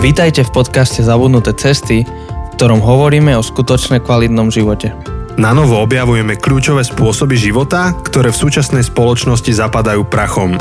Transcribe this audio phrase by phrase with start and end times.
[0.00, 4.96] Vítajte v podcaste Zabudnuté cesty, v ktorom hovoríme o skutočne kvalitnom živote.
[5.36, 10.56] Na novo objavujeme kľúčové spôsoby života, ktoré v súčasnej spoločnosti zapadajú prachom.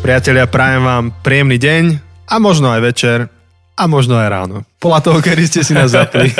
[0.00, 1.84] Priatelia, prajem vám príjemný deň
[2.32, 3.28] a možno aj večer
[3.76, 4.64] a možno aj ráno.
[4.80, 6.32] Podľa toho, kedy ste si nás zapli.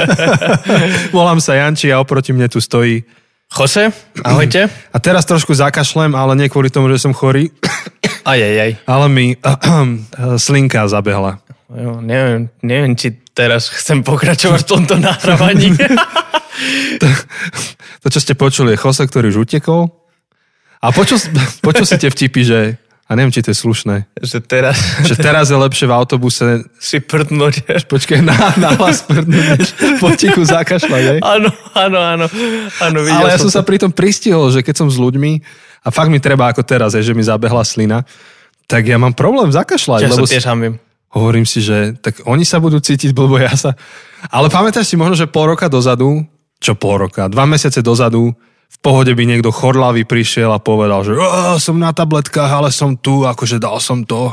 [1.12, 3.04] Volám sa Janči a oproti mne tu stojí
[3.50, 3.92] Jose,
[4.24, 4.72] ahojte.
[4.72, 7.52] A teraz trošku zakašlem, ale nie kvôli tomu, že som chorý.
[8.24, 8.72] Aj, aj, aj.
[8.84, 9.26] Ale mi
[10.44, 11.40] slinka zabehla.
[11.70, 15.70] Jo, neviem, neviem, či teraz chcem pokračovať v tomto nahrávaní.
[17.00, 17.06] to,
[18.02, 19.90] to, čo ste počuli, je Jose, ktorý už utekol.
[20.80, 21.20] A počul,
[21.66, 22.60] počul si tie vtipy, že
[23.10, 24.06] a neviem, či to je slušné.
[24.22, 24.78] Že teraz...
[25.02, 26.62] Že teraz je lepšie v autobuse...
[26.78, 27.66] Si prdnúť.
[27.90, 32.26] Počkaj, na, na hlas prdnúť, potichu zakašľať, Áno, áno, áno.
[32.78, 35.42] áno Ale ja som sa pri tom pristihol, že keď som s ľuďmi,
[35.80, 38.04] a fakt mi treba ako teraz, je, že mi zabehla slina,
[38.68, 40.00] tak ja mám problém zakašľať.
[40.06, 40.78] Ja lebo sa tiež hambím.
[41.10, 43.74] Hovorím si, že tak oni sa budú cítiť blbo, ja sa...
[44.30, 46.22] Ale pamätáš si možno, že pol roka dozadu,
[46.62, 48.30] čo pol roka, dva mesiace dozadu,
[48.70, 51.18] v pohode by niekto chorlavý prišiel a povedal, že
[51.58, 54.30] som na tabletkách, ale som tu, akože dal som to.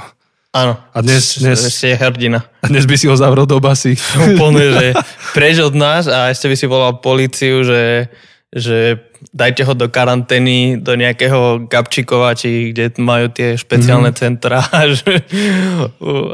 [0.53, 0.77] Áno.
[0.93, 2.45] A dnes, dnes, ešte je hrdina.
[2.61, 3.97] A dnes by si ho zavrel do basy.
[3.97, 4.85] Úplne, že
[5.37, 8.13] preč od nás a ešte by si volal policiu, že,
[8.47, 8.95] že
[9.35, 14.17] dajte ho do karantény, do nejakého Gabčíkova, či kde majú tie špeciálne mm.
[14.17, 14.63] centra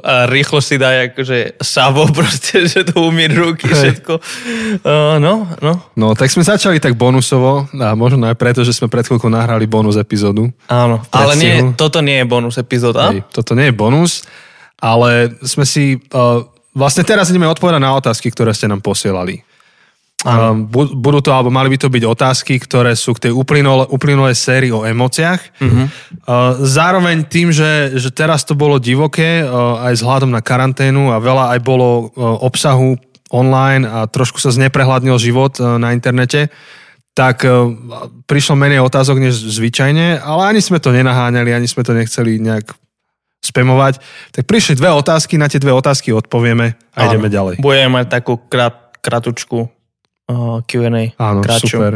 [0.05, 4.13] a rýchlo si daj akože savo proste, že to umí ruky, všetko.
[4.85, 5.73] Uh, no, no.
[5.97, 9.65] No, tak sme začali tak bonusovo a možno aj preto, že sme pred chvíľkou nahrali
[9.65, 10.53] bonus epizódu.
[10.69, 13.09] Áno, ale nie, toto nie je bonus epizóda.
[13.09, 14.21] Hey, toto nie je bonus,
[14.77, 15.97] ale sme si...
[16.13, 16.45] Uh,
[16.77, 19.41] vlastne teraz ideme odpovedať na otázky, ktoré ste nám posielali.
[20.23, 24.71] Um, budú to, alebo mali by to byť otázky, ktoré sú k tej uplynulej, sérii
[24.71, 25.59] o emóciách.
[25.59, 25.91] Uh,
[26.63, 31.51] zároveň tým, že, že teraz to bolo divoké, uh, aj vzhľadom na karanténu a veľa
[31.51, 32.95] aj bolo uh, obsahu
[33.35, 36.47] online a trošku sa zneprehľadnil život uh, na internete,
[37.11, 37.75] tak uh,
[38.23, 42.71] prišlo menej otázok než zvyčajne, ale ani sme to nenaháňali, ani sme to nechceli nejak
[43.43, 43.99] spamovať.
[44.31, 47.11] Tak prišli dve otázky, na tie dve otázky odpovieme a Áno.
[47.11, 47.59] ideme ďalej.
[47.59, 49.67] Budeme mať takú krát, kratučku
[50.63, 51.11] Q&A.
[51.19, 51.77] Áno, kratšiu.
[51.77, 51.93] super.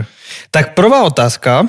[0.51, 1.63] Tak prvá otázka.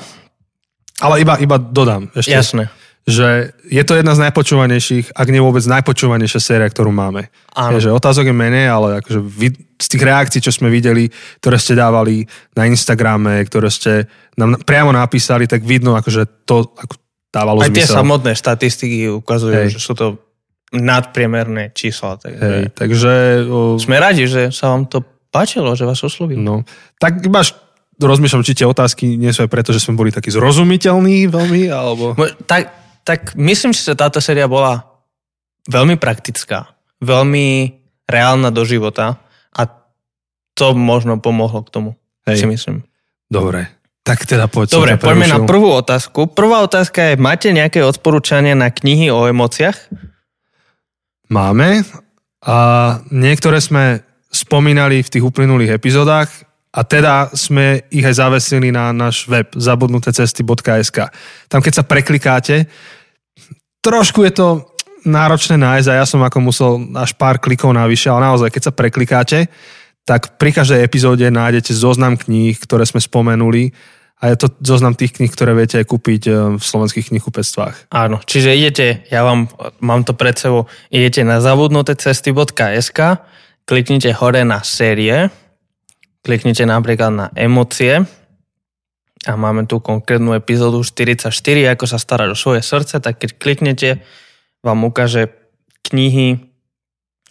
[0.99, 2.35] Ale iba, iba dodám ešte.
[2.35, 2.63] Jasné.
[3.07, 7.31] Že je to jedna z najpočúvanejších, ak nie vôbec najpočúvanejšia séria, ktorú máme.
[7.55, 7.79] Áno.
[7.79, 9.47] Je, že otázok je menej, ale akože vy,
[9.79, 11.07] z tých reakcií, čo sme videli,
[11.39, 14.05] ktoré ste dávali na Instagrame, ktoré ste
[14.35, 16.99] nám priamo napísali, tak vidno, akože to ako
[17.31, 17.87] dávalo Aj zmysel.
[17.87, 19.69] tie samotné štatistiky ukazujú, Hej.
[19.73, 20.19] že sú to
[20.75, 22.19] nadpriemerné čísla.
[22.19, 23.13] Takže, Hej, takže
[23.49, 23.79] o...
[23.81, 26.41] Sme radi, že sa vám to páčilo, že vás oslovil.
[26.41, 26.65] No,
[26.97, 27.41] tak iba
[27.99, 32.15] rozmýšľam, či tie otázky nie sú aj preto, že sme boli takí zrozumiteľní veľmi, alebo...
[32.47, 32.71] Tak,
[33.03, 34.87] tak myslím, že táto séria bola
[35.67, 36.71] veľmi praktická,
[37.03, 37.75] veľmi
[38.07, 39.19] reálna do života
[39.51, 39.67] a
[40.55, 41.89] to možno pomohlo k tomu,
[42.25, 42.43] Hej.
[42.43, 42.77] si myslím.
[43.29, 43.69] Dobre,
[44.01, 44.73] tak teda poď.
[44.73, 46.31] Dobre, poďme na prvú otázku.
[46.31, 49.77] Prvá otázka je, máte nejaké odporúčania na knihy o emóciách?
[51.29, 51.85] Máme
[52.41, 52.57] a
[53.13, 56.29] niektoré sme spomínali v tých uplynulých epizódach
[56.69, 60.97] a teda sme ich aj zavesili na náš web zabudnutecesty.sk.
[61.49, 62.69] Tam keď sa preklikáte,
[63.81, 64.47] trošku je to
[65.05, 68.73] náročné nájsť a ja som ako musel až pár klikov navyše, ale naozaj keď sa
[68.75, 69.49] preklikáte,
[70.05, 73.73] tak pri každej epizóde nájdete zoznam kníh, ktoré sme spomenuli
[74.19, 77.89] a je to zoznam tých kníh, ktoré viete aj kúpiť eh, v slovenských knihkupectvách.
[77.89, 79.47] Áno, čiže idete, ja vám
[79.79, 82.99] mám to pred sebou, idete na zabudnutecesty.sk
[83.69, 85.29] kliknite hore na série,
[86.25, 88.01] kliknite napríklad na emócie
[89.29, 91.29] a máme tu konkrétnu epizódu 44,
[91.77, 93.89] ako sa starať o svoje srdce, tak keď kliknete,
[94.65, 95.29] vám ukáže
[95.85, 96.49] knihy,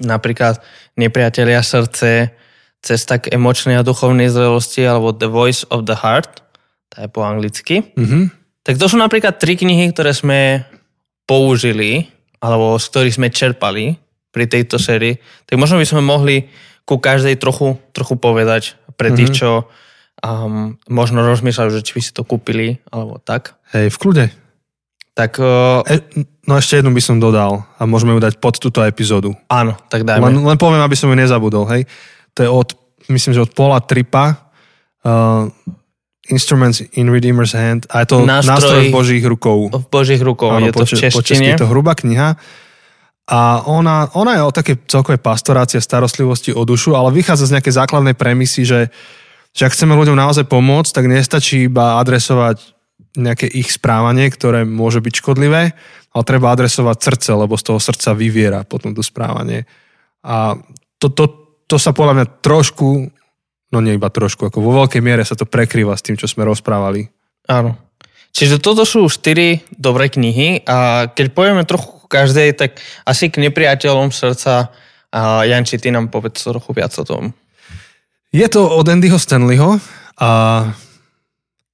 [0.06, 0.62] napríklad
[0.94, 2.30] Nepriatelia srdce,
[2.78, 6.46] Cesta k emočnej a duchovnej zrelosti alebo The Voice of the Heart,
[6.94, 7.82] to je po anglicky.
[7.98, 8.22] Mm-hmm.
[8.62, 10.62] Tak to sú napríklad tri knihy, ktoré sme
[11.26, 12.06] použili,
[12.38, 13.98] alebo z ktorých sme čerpali
[14.32, 16.48] pri tejto sérii, tak možno by sme mohli
[16.88, 19.40] ku každej trochu, trochu povedať pre tých, mm-hmm.
[19.40, 19.68] čo
[20.24, 23.60] um, možno rozmýšľajú, že či by si to kúpili, alebo tak.
[23.76, 24.24] Hej, v kľude.
[25.12, 25.36] Tak...
[25.36, 29.36] Uh, e, no ešte jednu by som dodal a môžeme ju dať pod túto epizódu.
[29.52, 30.32] Áno, tak dajme.
[30.32, 31.84] Len, len poviem, aby som ju nezabudol, hej.
[32.38, 32.68] To je od,
[33.12, 34.48] myslím, že od Paula Tripa
[35.04, 35.50] uh,
[36.28, 39.58] Instruments in Redeemer's Hand a je to nástroj, nástroj v Božích rukou.
[39.72, 41.16] V Božích rukou, Áno, je to po, v češtine.
[41.16, 42.36] Po česky je to hrubá kniha
[43.28, 47.76] a ona, ona je o také celkové pastorácie, starostlivosti o dušu, ale vychádza z nejakej
[47.76, 48.88] základnej premisy, že,
[49.52, 52.64] že ak chceme ľuďom naozaj pomôcť, tak nestačí iba adresovať
[53.20, 55.76] nejaké ich správanie, ktoré môže byť škodlivé,
[56.16, 59.68] ale treba adresovať srdce, lebo z toho srdca vyviera potom to správanie.
[60.24, 60.56] A
[60.96, 61.24] to, to,
[61.68, 63.12] to sa podľa mňa trošku,
[63.68, 66.48] no nie iba trošku, ako vo veľkej miere sa to prekrýva s tým, čo sme
[66.48, 67.12] rozprávali.
[67.44, 67.76] Áno.
[68.32, 74.10] Čiže toto sú štyri dobré knihy a keď povieme trochu každej, tak asi k nepriateľom
[74.10, 74.72] srdca
[75.08, 77.32] a Janči, ty nám povedz trochu viac o tom.
[78.28, 79.80] Je to od Andyho Stanleyho
[80.20, 80.28] a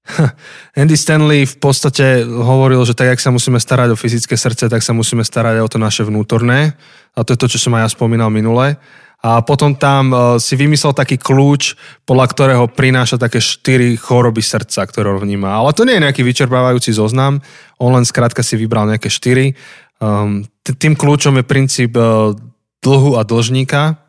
[0.81, 4.85] Andy Stanley v podstate hovoril, že tak, jak sa musíme starať o fyzické srdce, tak
[4.85, 6.77] sa musíme starať aj o to naše vnútorné.
[7.17, 8.77] A to je to, čo som aj ja spomínal minule.
[9.25, 14.85] A potom tam e, si vymyslel taký kľúč, podľa ktorého prináša také štyri choroby srdca,
[14.85, 15.49] ktoré on vníma.
[15.49, 17.41] Ale to nie je nejaký vyčerpávajúci zoznam,
[17.81, 19.57] on len skrátka si vybral nejaké štyri.
[20.03, 22.35] Um, tým kľúčom je princíp uh,
[22.81, 24.01] dlhu a dlžníka.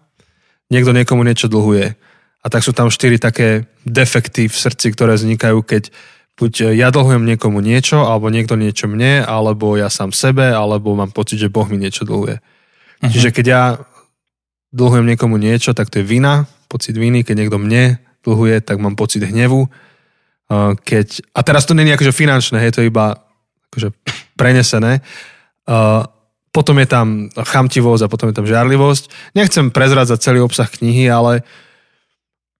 [0.73, 1.93] Niekto niekomu niečo dlhuje.
[2.41, 5.89] A tak sú tam štyri také defekty v srdci, ktoré vznikajú, keď
[6.35, 11.09] buď ja dlhujem niekomu niečo, alebo niekto niečo mne, alebo ja sám sebe, alebo mám
[11.09, 12.37] pocit, že Boh mi niečo dlhuje.
[12.37, 13.09] Uh-huh.
[13.09, 13.63] Čiže keď ja
[14.75, 17.23] dlhujem niekomu niečo, tak to je vina, pocit viny.
[17.23, 17.97] Keď niekto mne
[18.27, 19.71] dlhuje, tak mám pocit hnevu.
[20.85, 23.25] Keď, a teraz to je akože finančné, je to iba
[23.71, 23.95] akože
[24.37, 25.01] prenesené.
[26.55, 29.35] Potom je tam chamtivosť a potom je tam žiarlivosť.
[29.35, 31.43] Nechcem prezrádzať celý obsah knihy, ale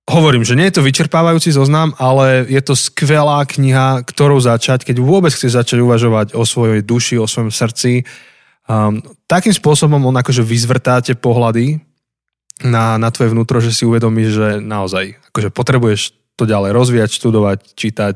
[0.05, 5.01] hovorím, že nie je to vyčerpávajúci zoznam, ale je to skvelá kniha, ktorou začať, keď
[5.01, 8.05] vôbec chceš začať uvažovať o svojej duši, o svojom srdci.
[8.65, 11.81] Um, takým spôsobom on akože vyzvrtá tie pohľady
[12.65, 17.59] na, na tvoje vnútro, že si uvedomíš, že naozaj akože potrebuješ to ďalej rozvíjať, študovať,
[17.79, 18.15] čítať.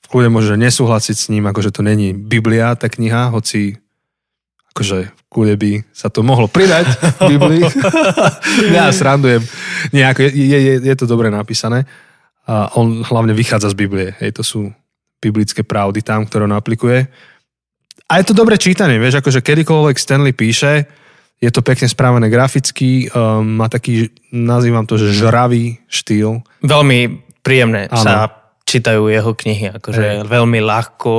[0.00, 3.78] V kľude môžeš nesúhlasiť s ním, akože to není Biblia, tá kniha, hoci
[4.70, 6.86] akože kľude by sa to mohlo pridať
[7.22, 7.62] v Biblii.
[8.76, 9.42] ja srandujem.
[9.94, 11.86] Nie, ako je, je, je to dobre napísané.
[12.50, 14.10] A on hlavne vychádza z Biblie.
[14.18, 14.60] Hej, to sú
[15.20, 17.06] biblické pravdy tam, ktoré on aplikuje.
[18.10, 20.88] A je to dobre čítanie, vieš, akože kedykoľvek Stanley píše,
[21.40, 26.42] je to pekne správené graficky, um, má taký, nazývam to, že žravý štýl.
[26.60, 28.02] Veľmi príjemné ano.
[28.02, 28.14] sa
[28.66, 30.28] čítajú jeho knihy, akože Hej.
[30.28, 31.14] veľmi ľahko,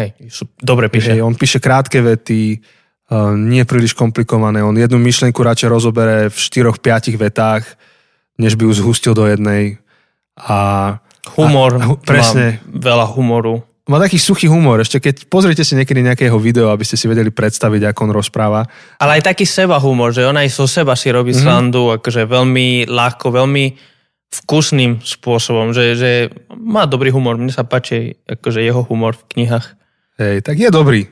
[0.00, 1.12] Hej, sú, dobre píše.
[1.12, 2.56] Hej, on píše krátke vety,
[3.12, 4.64] uh, nie príliš komplikované.
[4.64, 7.68] On jednu myšlienku radšej rozobere v 4-5 vetách,
[8.40, 9.76] než by ju zhustil do jednej.
[10.40, 10.96] A,
[11.36, 12.64] Humor, a, presne.
[12.64, 13.60] veľa humoru.
[13.90, 14.78] Má taký suchý humor.
[14.78, 18.62] Ešte keď pozrite si niekedy nejakého video, aby ste si vedeli predstaviť, ako on rozpráva.
[19.02, 21.44] Ale aj taký seba humor, že on aj so seba si robí mm-hmm.
[21.44, 23.64] srandu, akože veľmi ľahko, veľmi
[24.30, 26.10] vkusným spôsobom, že, že
[26.54, 27.34] má dobrý humor.
[27.34, 29.74] Mne sa páči akože jeho humor v knihách.
[30.20, 31.08] Hej, tak je dobrý.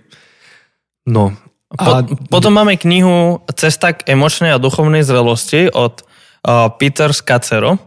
[1.08, 1.32] No.
[1.72, 2.04] A...
[2.04, 7.80] Po, potom máme knihu Cesta k emočnej a duchovnej zrelosti od uh, Peter Skacero.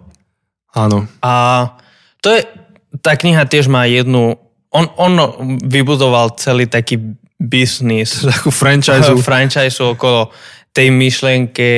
[0.73, 1.05] Áno.
[1.21, 1.33] A
[2.25, 2.41] to je,
[3.05, 4.37] tá kniha tiež má jednu,
[4.73, 5.13] on, on
[5.61, 6.97] vybudoval celý taký
[7.37, 8.25] biznis.
[8.25, 9.13] Takú franchise.
[9.29, 10.33] franchise okolo
[10.73, 11.71] tej myšlienky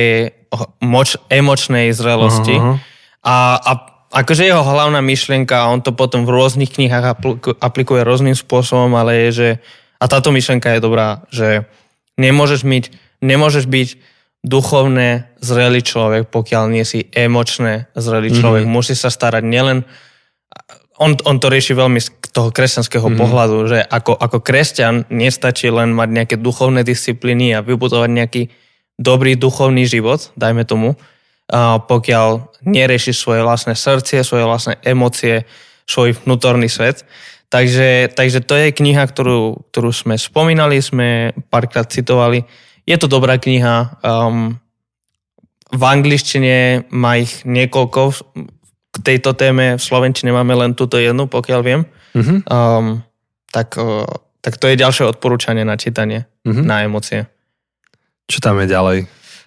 [0.80, 2.56] moč, emočnej zrelosti.
[2.56, 2.78] Uh-huh.
[3.24, 3.72] A, a
[4.14, 7.18] akože jeho hlavná myšlienka, on to potom v rôznych knihách
[7.58, 9.48] aplikuje rôznym spôsobom, ale je, že,
[9.98, 11.66] a táto myšlienka je dobrá, že
[12.14, 12.84] nemôžeš byť,
[13.18, 13.88] nemôžeš byť
[14.44, 18.36] duchovné zrelý človek, pokiaľ nie si emočné zrelý mhm.
[18.38, 18.62] človek.
[18.68, 18.78] Mm-hmm.
[18.78, 19.82] Musí sa starať nielen,
[20.94, 23.20] on, on to rieši veľmi z toho kresťanského mm-hmm.
[23.20, 28.42] pohľadu, že ako, ako kresťan nestačí len mať nejaké duchovné disciplíny a vybudovať nejaký
[28.94, 30.94] dobrý duchovný život, dajme tomu,
[31.52, 32.28] pokiaľ
[32.64, 35.44] neriešiš svoje vlastné srdcie, svoje vlastné emócie,
[35.84, 37.04] svoj vnútorný svet.
[37.52, 42.42] Takže, takže to je kniha, ktorú, ktorú sme spomínali, sme párkrát citovali.
[42.82, 44.00] Je to dobrá kniha.
[44.02, 44.58] Um,
[45.70, 48.00] v angličtine má ich niekoľko.
[48.94, 51.82] K tejto téme v slovenčine máme len túto jednu, pokiaľ viem.
[52.14, 52.38] Mm-hmm.
[52.46, 53.06] Um,
[53.54, 54.06] tak, uh,
[54.42, 56.64] tak to je ďalšie odporúčanie na čítanie, mm-hmm.
[56.64, 57.30] na emócie.
[58.26, 58.98] Čo tam je ďalej?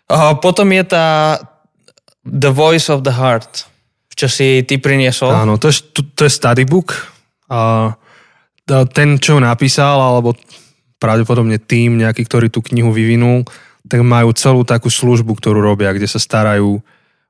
[0.07, 1.39] Uh, potom je tá,
[2.27, 3.65] The Voice of the Heart,
[4.11, 5.31] čo si ty priniesol.
[5.31, 6.93] Áno, to je, to, to je study book.
[7.47, 7.95] A
[8.67, 10.35] ten, čo napísal, alebo
[10.99, 13.47] pravdepodobne tým nejaký, ktorý tú knihu vyvinul,
[13.87, 16.83] tak majú celú takú službu, ktorú robia, kde sa starajú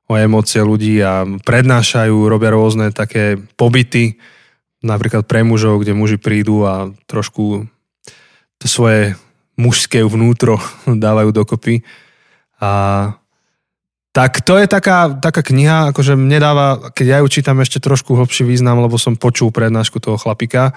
[0.08, 4.18] o emócie ľudí a prednášajú, robia rôzne také pobyty,
[4.80, 7.68] napríklad pre mužov, kde muži prídu a trošku
[8.58, 9.14] to svoje
[9.54, 11.84] mužské vnútro dávajú dokopy.
[12.58, 12.70] A
[14.18, 18.18] tak to je taká, taká kniha, akože mne dáva, keď ja ju čítam ešte trošku
[18.18, 20.74] hlbší význam, lebo som počul prednášku toho chlapika,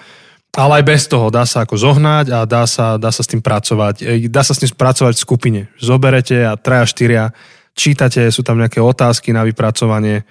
[0.53, 3.41] ale aj bez toho dá sa ako zohnať a dá sa, dá sa s tým
[3.41, 4.05] pracovať.
[4.05, 5.61] E, dá sa s tým pracovať v skupine.
[5.81, 7.23] Zoberete a traja, štyria,
[7.73, 10.21] čítate, sú tam nejaké otázky na vypracovanie.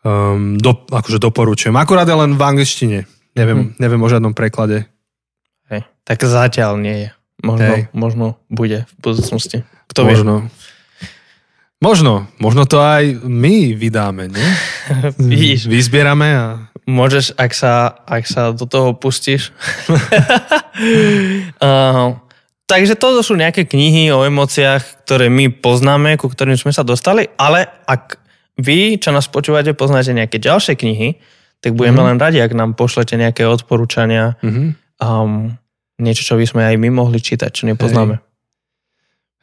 [0.00, 1.76] Um, do, akože doporučujem.
[1.76, 3.04] Akurát je len v angličtine.
[3.36, 3.70] Neviem, hm.
[3.76, 4.88] neviem o žiadnom preklade.
[5.68, 5.84] Hej.
[6.08, 7.08] Tak zatiaľ nie je.
[7.44, 7.82] Možno, Hej.
[7.92, 9.60] možno bude v budúcnosti.
[9.92, 10.48] Kto možno.
[10.48, 10.70] Vie?
[11.80, 12.28] Možno.
[12.36, 14.48] Možno to aj my vydáme, nie?
[15.32, 15.64] Vidíš.
[15.64, 16.68] Vyzbierame a...
[16.84, 19.56] Môžeš, ak sa, ak sa do toho pustíš.
[19.88, 19.96] uh,
[22.70, 27.32] takže toto sú nejaké knihy o emóciách, ktoré my poznáme, ku ktorým sme sa dostali,
[27.40, 28.20] ale ak
[28.60, 31.16] vy, čo nás počúvate, poznáte nejaké ďalšie knihy,
[31.64, 32.08] tak budeme mm-hmm.
[32.12, 34.36] len radi, ak nám pošlete nejaké odporúčania.
[34.44, 35.00] Mm-hmm.
[35.00, 35.56] Um,
[35.96, 38.20] niečo, čo by sme aj my mohli čítať, čo nepoznáme.
[38.20, 38.24] Hej.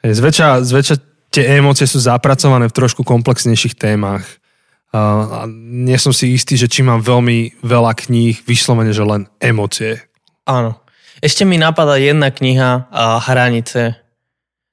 [0.05, 4.25] Hej, zväčša, zväčša tie emócie sú zapracované v trošku komplexnejších témach.
[4.89, 10.01] A nie som si istý, že či mám veľmi veľa kníh vyslovene, že len emócie.
[10.49, 10.81] Áno.
[11.21, 14.01] Ešte mi napadá jedna kniha a Hranice.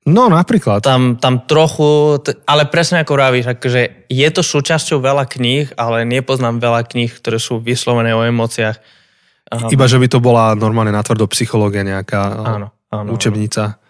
[0.04, 0.85] No, napríklad.
[0.85, 6.61] Tam, tam trochu, ale presne ako vravíš, akože je to súčasťou veľa kníh, ale nepoznám
[6.61, 8.76] veľa kníh, ktoré sú vyslovené o emóciách.
[9.49, 9.68] Aha.
[9.73, 13.80] Iba, že by to bola normálne natvrdo psychológia nejaká áno, áno, učebnica.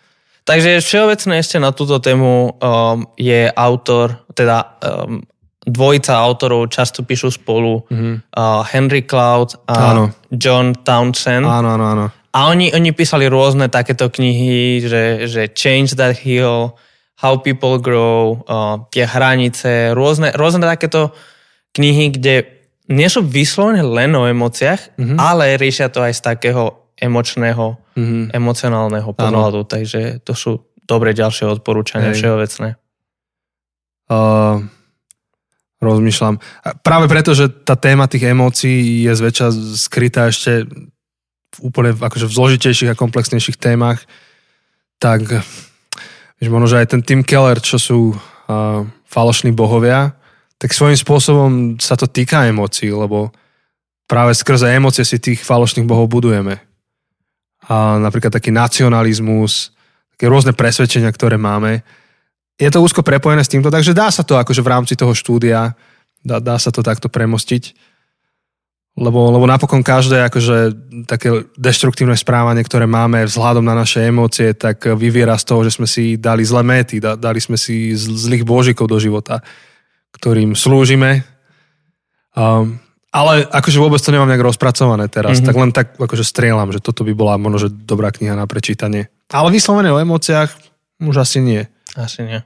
[0.45, 5.25] Takže všeobecne ešte na túto tému um, je autor, teda um,
[5.65, 8.15] dvojica autorov často píšu spolu mm-hmm.
[8.37, 10.05] uh, Henry Cloud a áno.
[10.29, 11.49] John Townsend.
[11.49, 12.07] Áno, áno, áno.
[12.37, 16.77] A oni, oni písali rôzne takéto knihy, že, že Change That Hill,
[17.25, 21.17] How People Grow, uh, tie hranice, rôzne, rôzne takéto
[21.73, 22.45] knihy, kde
[22.93, 25.17] nie sú vyslovene len o emóciách, mm-hmm.
[25.17, 28.25] ale riešia to aj z takého emočného, mm-hmm.
[28.31, 29.67] emocionálneho pohľadu.
[29.67, 30.53] Takže to sú
[30.85, 32.23] dobre ďalšie odporúčania Hej.
[32.23, 32.69] všeobecné.
[34.05, 34.69] Uh,
[35.81, 36.41] rozmýšľam.
[36.85, 39.47] Práve preto, že tá téma tých emócií je zväčša
[39.81, 40.69] skrytá ešte
[41.55, 44.03] v úplne akože v zložitejších a komplexnejších témach,
[44.99, 45.23] tak
[46.41, 50.19] vieš, možno, že aj ten Tim Keller, čo sú uh, falošní bohovia,
[50.59, 53.31] tak svojím spôsobom sa to týka emócií, lebo
[54.11, 56.59] práve skrze emócie si tých falošných bohov budujeme.
[57.69, 59.73] A napríklad taký nacionalizmus,
[60.15, 61.81] také rôzne presvedčenia, ktoré máme.
[62.55, 65.75] Je to úzko prepojené s týmto, takže dá sa to akože v rámci toho štúdia,
[66.23, 67.75] dá, dá sa to takto premostiť.
[68.95, 70.57] Lebo, lebo napokon každé akože
[71.11, 75.91] také deštruktívne správanie, ktoré máme vzhľadom na naše emócie, tak vyviera z toho, že sme
[75.91, 79.43] si dali zlé méty, dali sme si zlých božikov do života,
[80.15, 81.27] ktorým slúžime.
[82.39, 82.79] Um,
[83.15, 85.47] ale akože vôbec to nemám nejak rozpracované teraz, mm-hmm.
[85.47, 89.07] tak len tak akože strieľam, že toto by bola možno že dobrá kniha na prečítanie.
[89.31, 90.51] Ale vyslovené o emóciách
[90.99, 91.63] už asi nie.
[91.95, 92.43] Asi nie.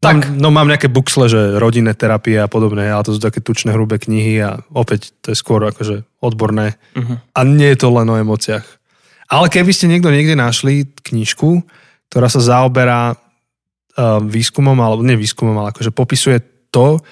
[0.00, 0.32] Tak.
[0.32, 3.72] Mám, no mám nejaké buksle, že rodinné terapie a podobné, ale to sú také tučné,
[3.72, 6.76] hrubé knihy a opäť to je skôr akože odborné.
[6.96, 7.20] Uh-huh.
[7.36, 8.64] A nie je to len o emóciách.
[9.28, 11.64] Ale keby ste niekto niekde našli knižku,
[12.08, 16.40] ktorá sa zaoberá uh, výskumom, alebo nie výskumom, ale akože popisuje
[16.72, 17.04] to,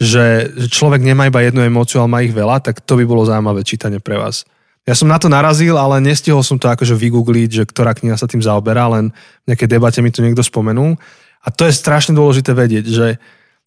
[0.00, 3.62] že, človek nemá iba jednu emóciu, ale má ich veľa, tak to by bolo zaujímavé
[3.62, 4.42] čítanie pre vás.
[4.84, 8.28] Ja som na to narazil, ale nestihol som to akože vygoogliť, že ktorá kniha sa
[8.28, 11.00] tým zaoberá, len v nejakej debate mi to niekto spomenul.
[11.44, 13.06] A to je strašne dôležité vedieť, že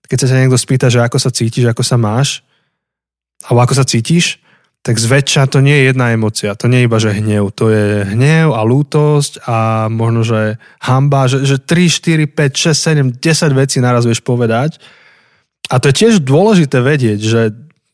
[0.05, 2.45] keď sa niekto spýta, že ako sa cítiš, ako sa máš,
[3.49, 4.37] alebo ako sa cítiš,
[4.85, 6.55] tak zväčša to nie je jedna emocia.
[6.55, 7.51] To nie je iba, že hnev.
[7.59, 13.19] To je hnev a lútosť a možno, že hamba, že, že 3, 4, 5, 6,
[13.19, 14.79] 7, 10 vecí naraz vieš povedať.
[15.67, 17.41] A to je tiež dôležité vedieť, že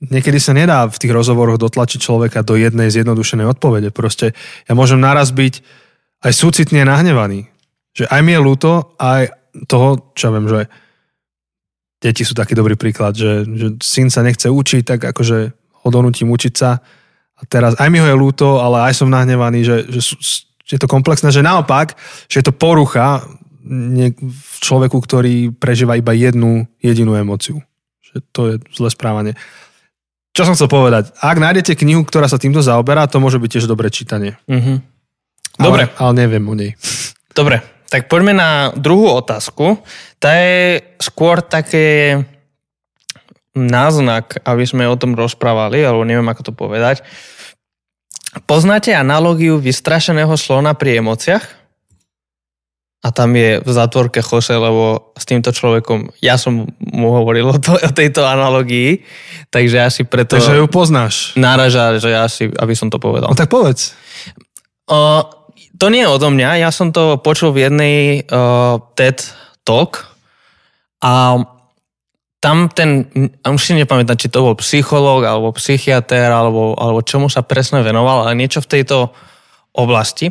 [0.03, 3.89] niekedy sa nedá v tých rozhovoroch dotlačiť človeka do jednej zjednodušenej odpovede.
[3.89, 4.37] Proste
[4.69, 5.63] ja môžem naraz byť
[6.23, 7.49] aj súcitne nahnevaný.
[7.93, 9.33] Že aj mi je ľúto, aj,
[9.69, 10.65] toho, čo viem, že
[12.01, 16.27] deti sú taký dobrý príklad, že, že syn sa nechce učiť, tak akože ho donútim
[16.27, 16.81] učiť sa
[17.37, 20.01] a teraz aj mi ho je ľúto, ale aj som nahnevaný, že, že,
[20.63, 21.99] že je to komplexné, že naopak,
[22.31, 23.25] že je to porucha
[23.63, 27.63] v človeku, ktorý prežíva iba jednu jedinú emociu.
[28.03, 29.33] Že to je zlé správanie.
[30.33, 31.13] Čo som chcel povedať?
[31.21, 34.35] Ak nájdete knihu, ktorá sa týmto zaoberá, to môže byť tiež dobré čítanie.
[34.49, 34.77] Mm-hmm.
[35.61, 35.87] Dobre.
[35.93, 36.73] Ale, ale neviem o nej.
[37.31, 39.77] Dobre, tak poďme na druhú otázku.
[40.17, 42.17] Tá je skôr také
[43.53, 47.05] náznak, aby sme o tom rozprávali, alebo neviem, ako to povedať.
[48.49, 51.62] Poznáte analógiu vystrašeného slona pri emóciách?
[53.03, 57.59] A tam je v zátvorke Jose, lebo s týmto človekom, ja som mu hovoril o,
[57.59, 59.03] to, o tejto analógii,
[59.51, 60.39] takže asi preto...
[60.39, 61.35] Takže ju poznáš.
[61.35, 63.27] Náraža, že ja si, aby som to povedal.
[63.27, 63.91] No tak povedz.
[64.87, 65.27] Uh,
[65.75, 69.19] to nie je odo mňa, ja som to počul v jednej uh, TED
[69.67, 70.07] Talk
[71.03, 71.43] a
[72.43, 73.07] tam ten,
[73.43, 78.27] už si nepamätám, či to bol psychológ alebo psychiatr alebo, alebo čomu sa presne venoval,
[78.27, 79.15] ale niečo v tejto
[79.75, 80.27] oblasti.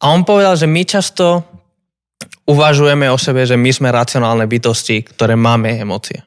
[0.00, 1.44] A on povedal, že my často
[2.50, 6.26] uvažujeme o sebe, že my sme racionálne bytosti, ktoré máme emócie.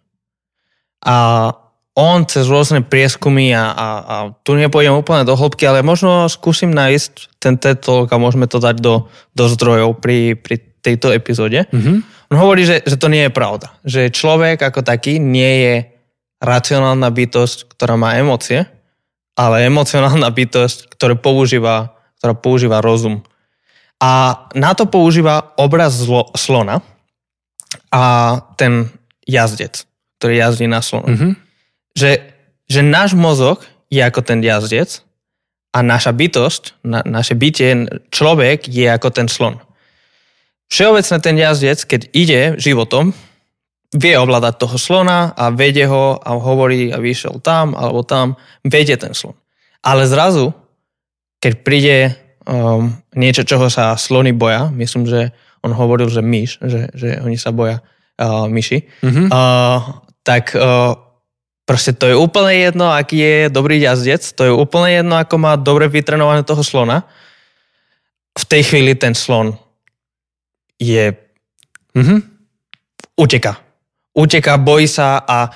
[1.03, 1.51] A
[1.93, 6.73] on cez rôzne prieskumy a, a, a tu nepôjdem úplne do hĺbky, ale možno skúsim
[6.73, 11.69] nájsť ten TED Talk a môžeme to dať do, do zdrojov pri, pri tejto epizóde.
[11.69, 11.97] Mm-hmm.
[12.33, 13.77] On hovorí, že, že to nie je pravda.
[13.85, 15.75] Že človek ako taký nie je
[16.41, 18.65] racionálna bytosť, ktorá má emócie,
[19.37, 23.21] ale emocionálna bytosť, ktorá používa, ktorá používa rozum.
[24.03, 24.11] A
[24.51, 26.83] na to používa obraz zlo, slona
[27.87, 28.03] a
[28.59, 28.91] ten
[29.23, 29.87] jazdec,
[30.19, 31.07] ktorý jazdí na slonu.
[31.07, 31.33] Mm-hmm
[31.93, 32.33] že,
[32.65, 35.05] že náš mozog je ako ten jazdec
[35.73, 39.61] a naša bytosť, na, naše bytie, človek je ako ten slon.
[40.69, 43.13] Všeobecne ten jazdec, keď ide životom,
[43.93, 48.97] vie ovládať toho slona a vedie ho a hovorí a vyšiel tam alebo tam, vedie
[48.97, 49.37] ten slon.
[49.85, 50.49] Ale zrazu,
[51.37, 51.97] keď príde
[52.47, 57.39] um, niečo, čoho sa slony boja, myslím, že on hovoril, že myš, že, že oni
[57.39, 57.79] sa boja
[58.19, 59.27] uh, myši, mm-hmm.
[59.31, 60.95] uh, tak uh,
[61.63, 65.55] Proste to je úplne jedno, aký je dobrý jazdec, to je úplne jedno, ako má
[65.55, 67.07] dobre vytrenované toho slona.
[68.35, 69.55] V tej chvíli ten slon
[70.75, 71.15] je...
[71.95, 72.19] Mm-hmm.
[73.15, 73.63] Uteka.
[74.11, 75.55] Uteka, bojí sa a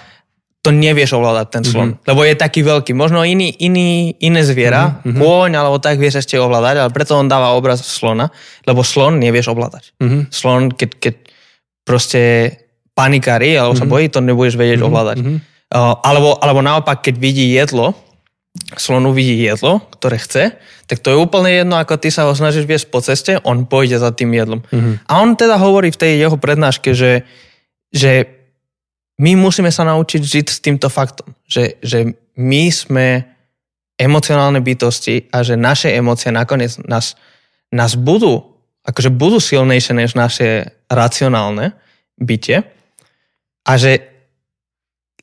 [0.68, 1.90] to nevieš ovládať ten slon.
[1.96, 2.08] Mm-hmm.
[2.12, 2.92] Lebo je taký veľký.
[2.92, 5.16] Možno iný, iný, iné zviera, mm-hmm.
[5.16, 8.28] kôň alebo tak vieš ešte ovládať, ale preto on dáva obraz slona,
[8.68, 9.96] lebo slon nevieš ovládať.
[10.04, 10.22] Mm-hmm.
[10.28, 11.16] Slon, keď, keď
[11.88, 12.22] proste
[12.92, 13.88] panikári alebo mm-hmm.
[13.88, 14.90] sa bojí, to nebudeš vedieť mm-hmm.
[14.92, 15.18] ovládať.
[15.24, 15.40] Mm-hmm.
[16.04, 17.96] Alebo, alebo naopak, keď vidí jedlo,
[18.76, 20.56] slon uvidí jedlo, ktoré chce,
[20.88, 24.00] tak to je úplne jedno, ako ty sa ho snažíš viesť po ceste, on pôjde
[24.00, 24.64] za tým jedlom.
[24.68, 25.08] Mm-hmm.
[25.08, 27.28] A on teda hovorí v tej jeho prednáške, že,
[27.92, 28.37] že
[29.18, 33.26] my musíme sa naučiť žiť s týmto faktom, že, že my sme
[33.98, 37.18] emocionálne bytosti a že naše emócie nakoniec nás,
[37.74, 38.46] nás budú,
[38.86, 41.74] akože budú silnejšie než naše racionálne
[42.22, 42.62] bytie
[43.66, 44.06] a že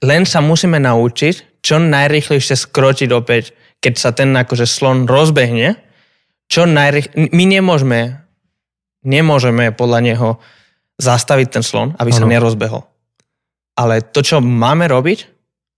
[0.03, 5.81] len sa musíme naučiť čo najrychlejšie skročiť opäť, keď sa ten akože slon rozbehne,
[6.51, 7.33] čo najrychlejšie.
[7.33, 8.21] My nemôžeme,
[9.01, 10.29] nemôžeme podľa neho
[11.01, 12.19] zastaviť ten slon, aby ano.
[12.21, 12.83] sa nerozbehol.
[13.75, 15.19] Ale to, čo máme robiť,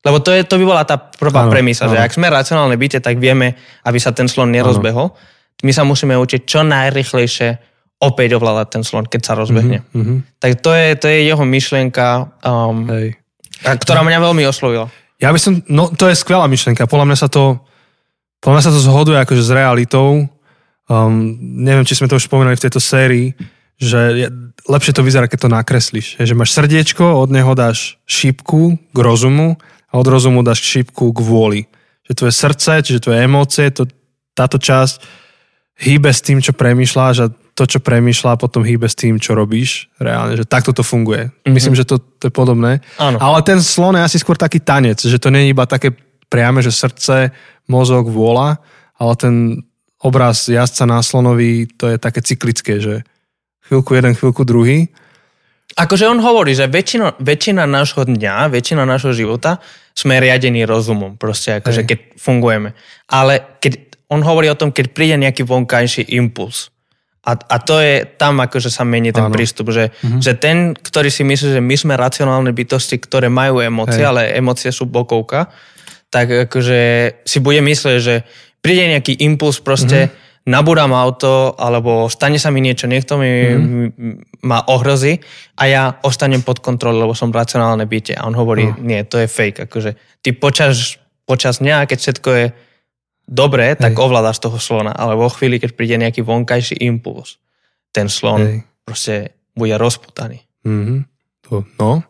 [0.05, 1.97] lebo to, je, to by bola tá prvá ano, premisa, ano.
[1.97, 5.11] že ak sme racionálne byte, tak vieme, aby sa ten slon nerozbehol.
[5.11, 5.65] Ano.
[5.65, 7.49] My sa musíme učiť čo najrychlejšie
[7.97, 9.81] opäť ovládať ten slon, keď sa rozbehne.
[9.97, 10.37] Mm-hmm.
[10.37, 12.29] Tak to je, to je jeho myšlienka.
[12.45, 13.17] Um, Hej
[13.63, 14.93] ktorá mňa veľmi oslovila.
[15.17, 16.85] Ja by som, no to je skvelá myšlenka.
[16.85, 17.65] Podľa mňa sa to,
[18.45, 20.29] podľa mňa sa to zhoduje akože s realitou.
[20.87, 23.33] Um, neviem, či sme to už spomínali v tejto sérii,
[23.77, 24.27] že je,
[24.69, 26.17] lepšie to vyzerá, keď to nakreslíš.
[26.17, 29.61] Že máš srdiečko, od neho dáš šípku k rozumu
[29.93, 31.61] a od rozumu dáš šípku k vôli.
[32.09, 33.85] Že tvoje srdce, čiže tvoje emócie, to,
[34.33, 35.27] táto časť
[35.77, 39.89] hýbe s tým, čo premýšľaš a to, čo premýšľa, potom hýbe s tým, čo robíš.
[39.97, 41.29] Reálne, že takto to funguje.
[41.29, 41.53] Mm-hmm.
[41.53, 42.85] Myslím, že to, to je podobné.
[43.01, 43.17] Áno.
[43.21, 45.93] Ale ten slon je asi skôr taký tanec, že to nie je iba také
[46.29, 47.33] priame, že srdce,
[47.69, 48.61] mozog, vôľa,
[49.01, 49.35] ale ten
[50.01, 53.05] obraz jazdca na slonovi, to je také cyklické, že
[53.67, 54.89] chvíľku jeden, chvíľku druhý.
[55.77, 59.61] Akože on hovorí, že väčšina, väčšina nášho dňa, väčšina nášho života
[59.93, 62.73] sme riadení rozumom, proste akože keď fungujeme.
[63.13, 66.73] Ale keď on hovorí o tom, keď príde nejaký vonkajší impuls,
[67.27, 69.35] a, a to je tam, akože sa mení ten Áno.
[69.35, 70.23] prístup, že, mm-hmm.
[70.23, 74.11] že ten, ktorý si myslí, že my sme racionálne bytosti, ktoré majú emócie, Hej.
[74.15, 75.51] ale emócie sú bokovka,
[76.07, 76.81] tak akože
[77.27, 78.23] si bude myslieť, že
[78.63, 80.26] príde nejaký impuls proste, mm-hmm.
[80.47, 84.47] Nabúram auto, alebo stane sa mi niečo, niekto mi mm-hmm.
[84.47, 85.19] ma ohrozí
[85.59, 88.15] a ja ostanem pod kontrolou, lebo som racionálne bytie.
[88.15, 88.79] A on hovorí, no.
[88.79, 89.67] nie, to je fake.
[89.67, 92.47] Akože ty počas, počas dňa, keď všetko je
[93.27, 93.83] dobre, Hej.
[93.83, 97.43] tak ovládaš toho slona, ale vo chvíli, keď príde nejaký vonkajší impuls,
[97.91, 98.57] ten slon Hej.
[98.87, 99.15] proste
[99.59, 100.47] bude rozputaný.
[100.63, 100.99] Mm-hmm.
[101.51, 102.07] To, no.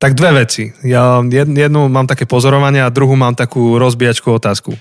[0.00, 0.72] Tak dve veci.
[0.86, 4.72] Ja jednu mám také pozorovanie a druhú mám takú rozbíjačku otázku.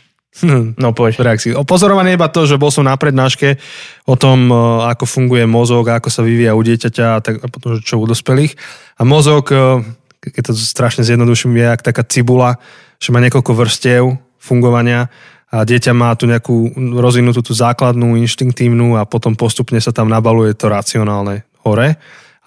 [0.78, 1.20] No poď.
[1.20, 1.58] Reakcii.
[1.58, 3.58] O pozorovanie iba to, že bol som na prednáške
[4.06, 4.56] o tom, e,
[4.88, 8.56] ako funguje mozog, ako sa vyvíja u dieťaťa a, tak, a potom, čo u dospelých.
[8.96, 9.84] A mozog, e,
[10.22, 12.62] keď to strašne zjednoduším, je jak taká cibula,
[13.02, 14.04] že má niekoľko vrstiev
[14.39, 15.12] fungovania
[15.50, 20.54] a dieťa má tu nejakú rozvinutú tú základnú, inštinktívnu a potom postupne sa tam nabaluje
[20.54, 21.98] to racionálne hore.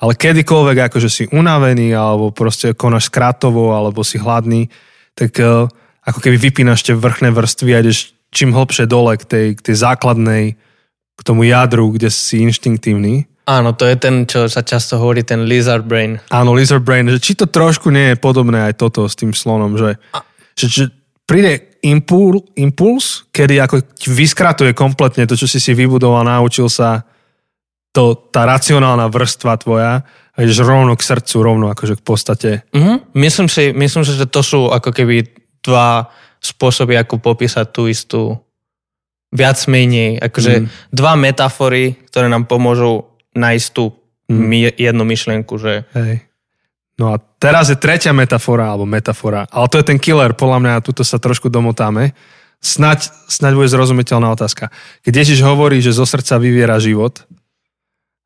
[0.03, 4.71] Ale kedykoľvek akože si unavený alebo proste konáš skrátovo alebo si hladný,
[5.15, 5.67] tak uh,
[6.03, 9.77] ako keby vypínaš tie vrchné vrstvy a ideš čím hlbšie dole k tej, k tej
[9.77, 10.57] základnej,
[11.13, 13.29] k tomu jadru, kde si inštinktívny.
[13.47, 16.23] Áno, to je ten, čo sa často hovorí, ten lizard brain.
[16.31, 19.75] Áno, lizard brain, že či to trošku nie je podobné aj toto s tým slonom,
[19.75, 20.23] že, a...
[20.55, 20.85] že, že
[21.27, 27.03] príde impul, impuls, kedy ako vyskratuje kompletne to, čo si si vybudoval, naučil sa
[27.91, 32.51] to, tá racionálna vrstva tvoja a ideš rovno k srdcu, rovno akože k podstate.
[32.73, 32.97] Mm-hmm.
[33.19, 36.11] Myslím, si, myslím si, že to sú ako keby dva
[36.43, 38.23] spôsoby, ako popísať tú istú
[39.33, 40.67] viac menej, akože mm.
[40.93, 43.97] dva metafory, ktoré nám pomôžu nájsť tú
[44.29, 44.77] mm.
[44.77, 45.89] jednu myšlienku, že...
[45.97, 46.29] Hej.
[47.01, 50.85] No a teraz je tretia metafora, alebo metafora, ale to je ten killer, podľa mňa,
[50.85, 52.13] tuto sa trošku domotáme.
[52.63, 54.71] Snaď, snaď bude zrozumiteľná otázka.
[55.03, 57.25] Keď Ježiš hovorí, že zo srdca vyviera život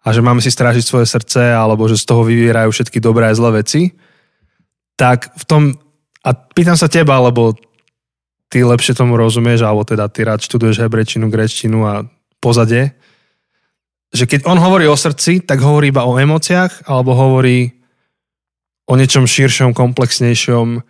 [0.02, 3.38] a že máme si strážiť svoje srdce, alebo že z toho vyvierajú všetky dobré a
[3.38, 3.96] zlé veci,
[4.98, 5.62] tak v tom,
[6.26, 7.54] a pýtam sa teba, lebo
[8.50, 12.02] ty lepšie tomu rozumieš, alebo teda ty rád študuješ hebrečinu, grečtinu a
[12.42, 12.98] pozadie,
[14.10, 17.78] že keď on hovorí o srdci, tak hovorí iba o emóciách, alebo hovorí
[18.86, 20.82] o niečom širšom, komplexnejšom,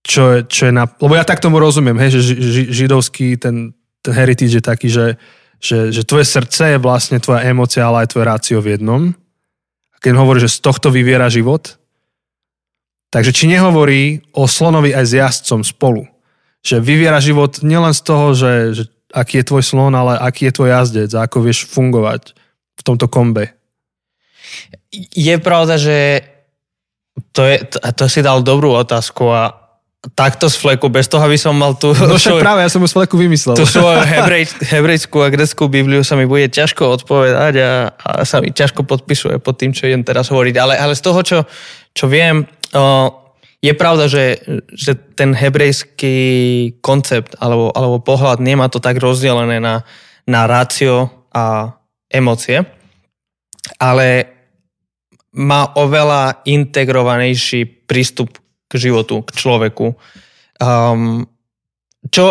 [0.00, 0.88] čo je, čo je na...
[0.88, 5.20] Lebo ja tak tomu rozumiem, hej, že ži, židovský ten, ten heritage je taký, že,
[5.60, 9.12] že, že tvoje srdce je vlastne tvoja emócia, ale aj tvoje rácio v jednom.
[9.92, 11.76] A keď hovorí, že z tohto vyviera život,
[13.16, 16.04] takže či nehovorí o slonovi aj s jazdcom spolu
[16.66, 18.82] že vyviera život nielen z toho, že, že
[19.14, 22.34] aký je tvoj slon, ale aký je tvoj jazdec a ako vieš fungovať
[22.74, 23.54] v tomto kombe.
[25.14, 26.26] Je pravda, že
[27.30, 29.42] to, je, to, to si dal dobrú otázku a
[30.14, 31.90] takto z fleku, bez toho, aby som mal tu...
[31.94, 33.58] No však práve, ja som ju z fleku vymyslel.
[33.58, 38.38] Tu svoju hebrej, hebrejskú a greckú Bibliu sa mi bude ťažko odpovedať a, a sa
[38.38, 40.54] mi ťažko podpisuje pod tým, čo idem teraz hovoriť.
[40.62, 41.38] Ale, ale z toho, čo,
[41.96, 42.44] čo viem,
[43.64, 44.44] je pravda, že,
[44.76, 46.18] že ten hebrejský
[46.84, 49.80] koncept alebo, alebo pohľad nemá to tak rozdelené na,
[50.28, 51.72] na rácio a
[52.12, 52.62] emócie,
[53.80, 54.08] ale
[55.36, 58.36] má oveľa integrovanejší prístup
[58.68, 59.96] k životu, k človeku.
[60.60, 61.28] Um,
[62.08, 62.24] čo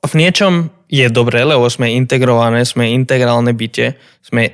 [0.00, 4.50] v niečom je dobré, lebo sme integrované, sme integrálne byte, sme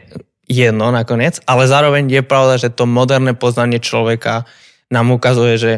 [0.47, 4.47] jedno nakoniec, ale zároveň je pravda, že to moderné poznanie človeka
[4.91, 5.73] nám ukazuje, že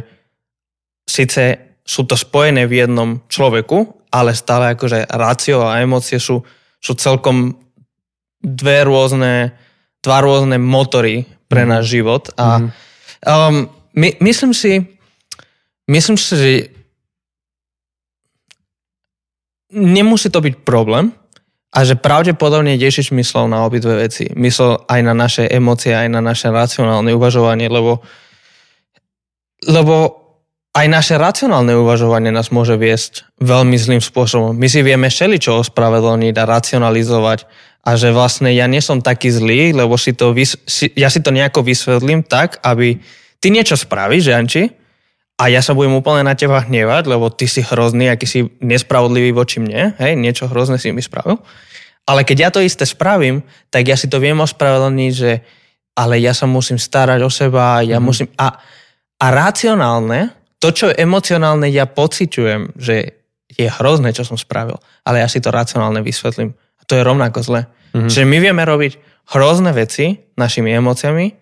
[1.08, 6.44] síce sú to spojené v jednom človeku, ale stále akože rácio a emócie sú,
[6.76, 7.56] sú celkom
[8.44, 9.56] dve rôzne,
[10.04, 11.68] dva rôzne motory pre mm.
[11.68, 12.28] náš život.
[12.36, 12.68] A mm.
[13.24, 13.56] um,
[13.96, 14.84] my, myslím si,
[15.88, 16.52] myslím si, že
[19.72, 21.12] nemusí to byť problém
[21.68, 24.32] a že pravdepodobne Ježiš myslel na obidve veci.
[24.32, 28.00] Myslel aj na naše emócie, aj na naše racionálne uvažovanie, lebo
[29.66, 30.16] lebo
[30.78, 34.54] aj naše racionálne uvažovanie nás môže viesť veľmi zlým spôsobom.
[34.54, 37.38] My si vieme čo ospravedlniť a racionalizovať
[37.82, 41.18] a že vlastne ja nie som taký zlý, lebo si to, vys- si, ja si
[41.18, 43.00] to nejako vysvetlím tak, aby
[43.42, 44.70] ty niečo spravíš, Janči,
[45.38, 49.30] a ja sa budem úplne na teba hnevať, lebo ty si hrozný, aký si nespravodlivý
[49.30, 51.38] voči mne, hej, niečo hrozné si mi spravil.
[52.10, 55.32] Ale keď ja to isté spravím, tak ja si to viem ospravedlniť, že
[55.94, 58.04] ale ja sa musím starať o seba, ja mm.
[58.04, 58.26] musím...
[58.34, 58.58] A,
[59.18, 63.18] a racionálne to, čo emocionálne ja pociťujem, že
[63.50, 66.54] je hrozné, čo som spravil, ale ja si to racionálne vysvetlím.
[66.54, 67.66] A to je rovnako zle.
[67.94, 68.10] Mm-hmm.
[68.10, 68.92] Čiže my vieme robiť
[69.34, 71.37] hrozné veci našimi emóciami,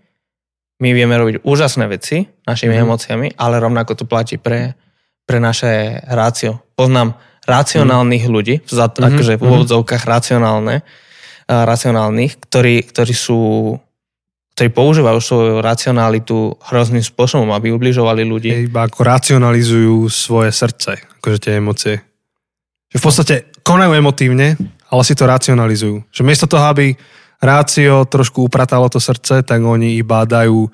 [0.76, 2.86] my vieme robiť úžasné veci našimi mm-hmm.
[2.86, 4.76] emóciami, ale rovnako to platí pre,
[5.24, 6.60] pre naše rácio.
[6.76, 7.16] Poznám
[7.48, 8.36] racionálnych mm-hmm.
[8.36, 9.08] ľudí, vzad, mm-hmm.
[9.08, 9.48] akože v mhm.
[9.48, 13.40] úvodzovkách racionálne, uh, racionálnych, ktorí, ktorí sú
[14.56, 18.48] ktorí používajú svoju racionalitu hrozným spôsobom, aby ubližovali ľudí.
[18.64, 22.00] Iba ako racionalizujú svoje srdce, akože tie emócie.
[22.88, 24.56] Že v podstate konajú emotívne,
[24.88, 26.08] ale si to racionalizujú.
[26.08, 26.96] Že miesto toho, aby
[27.40, 30.68] rácio trošku upratalo to srdce, tak oni iba dajú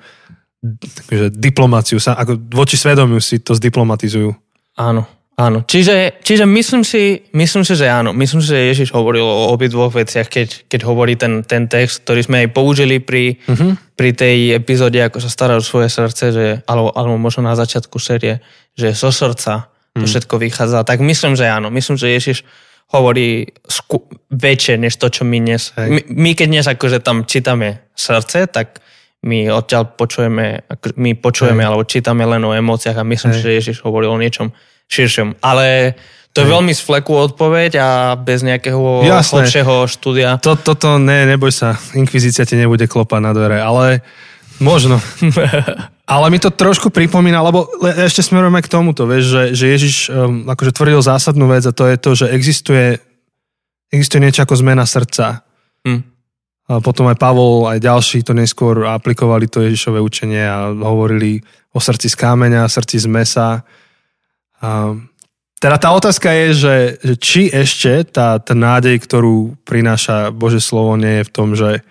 [1.07, 4.31] akože, diplomáciu, ako voči svedomiu si to zdiplomatizujú.
[4.79, 5.03] Áno.
[5.33, 8.13] Áno, čiže, čiže myslím, si, myslím si, že áno.
[8.13, 12.21] Myslím si, že Ježiš hovoril o obidvoch veciach, keď, keď hovorí ten, ten text, ktorý
[12.21, 13.73] sme aj použili pri, uh-huh.
[13.97, 17.97] pri tej epizóde, ako sa stará o svoje srdce, že, alebo, alebo možno na začiatku
[17.97, 18.45] série,
[18.77, 20.05] že zo srdca to uh-huh.
[20.05, 20.85] všetko vychádza.
[20.85, 21.73] Tak myslím, že áno.
[21.73, 22.45] Myslím, že Ježiš
[22.93, 25.73] hovorí sku- väčšie, než to, čo my dnes.
[25.75, 28.79] My, my keď dnes akože tam čítame srdce, tak
[29.23, 30.67] my odtiaľ počujeme,
[30.99, 31.67] my počujeme Hej.
[31.67, 33.41] alebo čítame len o emóciách a myslím, Hej.
[33.41, 34.51] že Ježiš hovoril o niečom
[34.91, 35.39] širšom.
[35.41, 35.97] Ale
[36.35, 40.41] to je veľmi z fleku odpoveď a bez nejakého hlbšieho štúdia.
[40.41, 44.01] To, toto, ne, neboj sa, inkvizícia ti nebude klopať na dvere, ale
[44.59, 45.01] možno.
[46.13, 47.65] ale mi to trošku pripomína, lebo
[47.97, 51.87] ešte smerujeme k tomuto, vieš, že, že Ježiš um, akože tvrdil zásadnú vec a to
[51.87, 52.99] je to, že existuje,
[53.89, 55.47] existuje niečo ako zmena srdca.
[55.87, 56.01] Hm.
[56.63, 61.43] A potom aj Pavol, aj ďalší to neskôr aplikovali to Ježišové učenie a hovorili
[61.75, 63.63] o srdci z kámeňa, srdci z mesa
[64.63, 64.95] a
[65.59, 70.99] teda tá otázka je, že, že či ešte tá, tá nádej, ktorú prináša Bože slovo,
[70.99, 71.83] nie je v tom, že,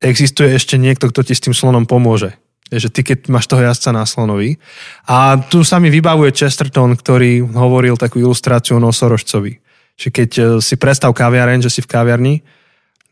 [0.00, 2.34] existuje ešte niekto, kto ti s tým slonom pomôže.
[2.72, 4.56] Že ty, keď máš toho jazdca na slonovi.
[5.04, 9.60] A tu sa mi vybavuje Chesterton, ktorý hovoril takú ilustráciu o nosorožcovi.
[10.00, 12.34] Že keď e, si predstav kaviareň, že si v kaviarni,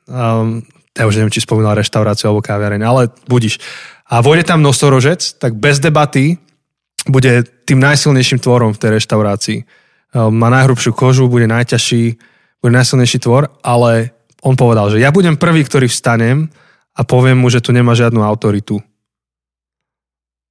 [0.09, 0.63] um,
[0.95, 3.59] ja už neviem, či spomínal reštauráciu alebo kaviareň, ale budíš.
[4.09, 6.39] A vojde tam nosorožec, tak bez debaty
[7.05, 9.59] bude tým najsilnejším tvorom v tej reštaurácii.
[10.15, 12.17] Um, má najhrubšiu kožu, bude najťažší,
[12.63, 14.15] bude najsilnejší tvor, ale
[14.47, 16.47] on povedal, že ja budem prvý, ktorý vstanem
[16.99, 18.83] a poviem mu, že tu nemá žiadnu autoritu.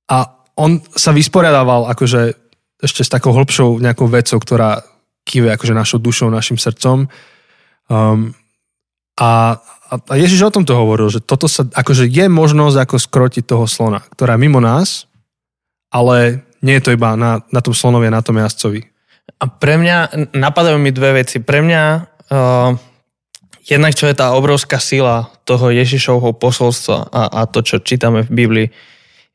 [0.08, 2.40] A on sa vysporiadával akože
[2.80, 4.80] ešte s takou hĺbšou nejakou vecou, ktorá
[5.28, 7.12] kýve akože našou dušou, našim srdcom.
[7.92, 8.32] Um,
[9.20, 9.60] a,
[9.92, 14.00] a Ježiš o tomto hovoril, že toto sa, akože je možnosť ako skrotiť toho slona,
[14.16, 15.10] ktorá je mimo nás,
[15.92, 18.88] ale nie je to iba na, na tom slonovi a na tom jazdcovi.
[19.38, 21.44] A pre mňa, napadajú mi dve veci.
[21.44, 22.72] Pre mňa uh,
[23.68, 28.32] jednak, čo je tá obrovská sila toho Ježišovho posolstva a, a to, čo čítame v
[28.32, 28.68] Biblii,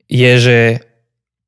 [0.08, 0.58] je, že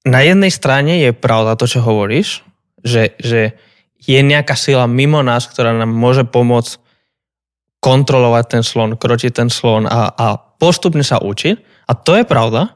[0.05, 2.45] na jednej strane je pravda to, čo hovoríš,
[2.85, 3.57] že, že
[4.05, 6.77] je nejaká sila mimo nás, ktorá nám môže pomôcť
[7.81, 11.89] kontrolovať ten slon, kročiť ten slon a, a postupne sa učiť.
[11.89, 12.73] A to je pravda.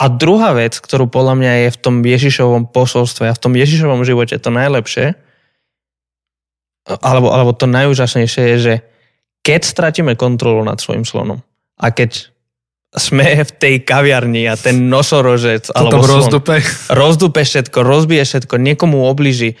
[0.00, 4.00] A druhá vec, ktorú podľa mňa je v tom Ježišovom posolstve a v tom Ježišovom
[4.00, 5.12] živote to najlepšie,
[6.88, 8.74] alebo, alebo to najúžasnejšie je, že
[9.40, 11.40] keď stratíme kontrolu nad svojim slonom
[11.80, 12.30] a keď
[12.90, 16.56] sme v tej kaviarni a ten nosorožec to alebo slon, rozdupe.
[16.90, 19.54] rozdupe všetko, rozbije všetko, niekomu obliží,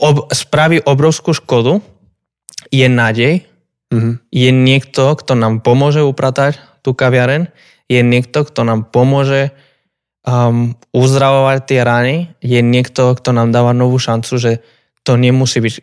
[0.00, 1.84] ob, spraví obrovskú škodu,
[2.72, 3.44] je nádej,
[3.92, 4.14] mm-hmm.
[4.32, 7.52] je niekto, kto nám pomôže upratať tú kaviareň,
[7.92, 9.52] je niekto, kto nám pomôže
[10.24, 14.52] um, uzdravovať tie rany, je niekto, kto nám dáva novú šancu, že
[15.04, 15.74] to nemusí byť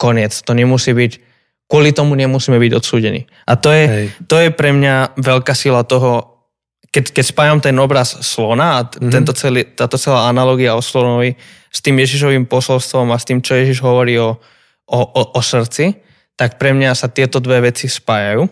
[0.00, 1.27] koniec, to nemusí byť,
[1.68, 3.28] kvôli tomu nemusíme byť odsúdení.
[3.44, 6.40] A to je, to je pre mňa veľká sila toho,
[6.88, 9.12] keď, keď spájam ten obraz slona a mm-hmm.
[9.12, 11.36] tento celý, táto celá analogia o slonovi
[11.68, 14.40] s tým Ježišovým posolstvom a s tým, čo Ježiš hovorí o,
[14.88, 16.00] o, o, o srdci,
[16.40, 18.48] tak pre mňa sa tieto dve veci spájajú.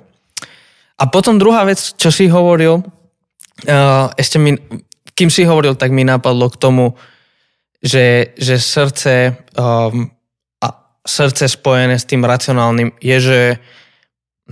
[1.00, 4.60] A potom druhá vec, čo si hovoril, uh, ešte mi,
[5.16, 6.92] kým si hovoril, tak mi napadlo k tomu,
[7.80, 10.12] že, že srdce, um,
[11.06, 13.40] srdce spojené s tým racionálnym je, že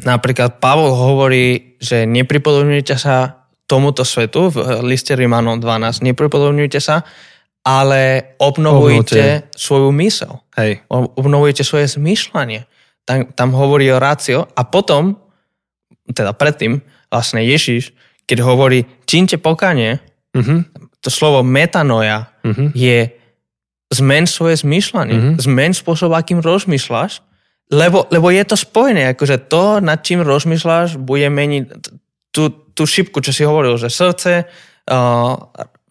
[0.01, 7.03] napríklad Pavol hovorí, že nepripodobňujte sa tomuto svetu v liste Rimanom 12, nepripodobňujte sa,
[7.65, 9.59] ale obnovujte Obnovte.
[9.59, 10.33] svoju mysel.
[10.55, 10.85] Hej.
[10.91, 12.71] Obnovujte svoje zmýšľanie
[13.05, 15.17] tam, tam hovorí o rácio a potom,
[16.09, 16.81] teda predtým,
[17.13, 17.93] vlastne Ježiš,
[18.25, 20.01] keď hovorí čínte pokanie,
[20.33, 20.65] uh-huh.
[21.05, 22.73] to slovo metanoja uh-huh.
[22.73, 23.13] je
[23.93, 25.35] zmen svoje zmýšľanie, uh-huh.
[25.41, 27.21] zmen spôsob, akým rozmýšľaš,
[27.73, 31.65] lebo, lebo je to spojené, akože to, nad čím rozmýšľaš, bude meniť
[32.35, 34.45] tú, tú šipku, čo si hovoril, že srdce,
[34.91, 35.33] uh,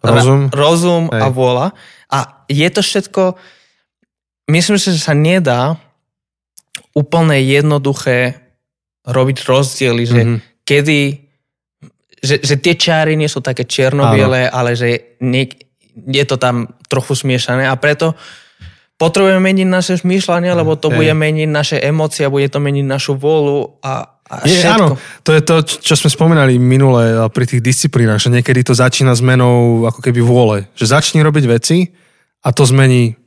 [0.04, 1.68] rozum, ra, rozum a vôľa.
[2.14, 3.40] A je to všetko,
[4.54, 5.80] myslím si, že sa nedá
[6.94, 8.38] úplne jednoduché
[9.04, 10.38] robiť rozdiely, že mm-hmm.
[10.64, 11.02] kedy,
[12.22, 15.50] že, že tie čáry nie sú také čierno-biele, ale že nie,
[15.96, 18.18] je to tam trochu smiešané a preto
[18.98, 20.98] potrebujeme meniť naše zmýšľanie, lebo to Hej.
[20.98, 25.42] bude meniť naše emócie, bude to meniť našu vôľu a, a je, áno, to je
[25.44, 30.22] to, čo sme spomínali minule pri tých disciplínach, že niekedy to začína zmenou ako keby
[30.24, 30.58] vôle.
[30.78, 31.90] Že začni robiť veci
[32.46, 33.18] a to zmení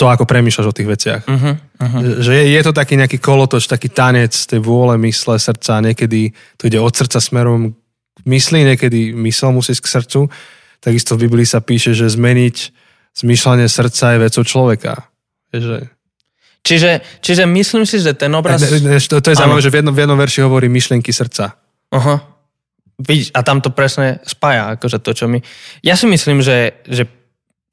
[0.00, 1.22] to, ako premýšľaš o tých veciach.
[1.28, 2.00] Uh-huh, uh-huh.
[2.24, 5.84] Že je, je to taký nejaký kolotoč, taký tanec tej vôle, mysle, srdca.
[5.84, 7.76] Niekedy to ide od srdca smerom
[8.16, 10.20] k mysli, niekedy mysel musí ísť k srdcu.
[10.80, 12.56] Takisto v Biblii sa píše, že zmeniť
[13.14, 14.92] zmýšľanie srdca je vecou človeka.
[15.52, 15.92] Že...
[16.60, 16.90] Čiže,
[17.20, 18.60] čiže myslím si, že ten obraz...
[18.60, 21.56] Ne, ne, to, to je zaujímavé, že v jednom, v jednom verši hovorí myšlienky srdca.
[21.92, 22.16] Aha.
[23.00, 25.40] Vidíš, a tam to presne spája, akože to, čo my...
[25.80, 27.08] Ja si myslím, že, že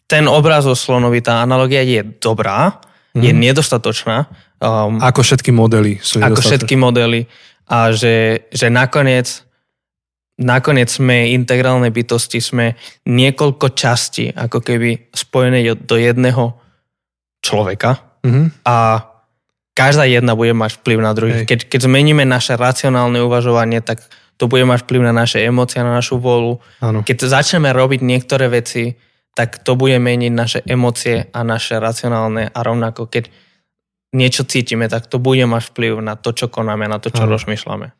[0.07, 2.79] ten obraz o slonovi, tá analogia je dobrá,
[3.11, 3.21] mm.
[3.21, 3.39] je mhm.
[3.51, 4.17] nedostatočná.
[4.57, 7.29] Um, ako všetky modely sú Ako všetky modely.
[7.67, 9.43] A že, že nakoniec,
[10.37, 12.77] nakoniec sme integrálne bytosti, sme
[13.09, 16.53] niekoľko častí ako keby spojené do jedného
[17.41, 18.21] človeka.
[18.21, 18.65] Mm-hmm.
[18.65, 19.05] A
[19.73, 21.45] každá jedna bude mať vplyv na druhých.
[21.45, 24.01] Keď, keď zmeníme naše racionálne uvažovanie, tak
[24.37, 26.61] to bude mať vplyv na naše emócie, na našu volu.
[26.81, 27.01] Ano.
[27.01, 28.93] Keď začneme robiť niektoré veci,
[29.33, 33.29] tak to bude meniť naše emócie a naše racionálne a rovnako keď
[34.17, 37.37] niečo cítime, tak to bude mať vplyv na to, čo konáme, na to, čo Áno.
[37.37, 37.93] rozmýšľame.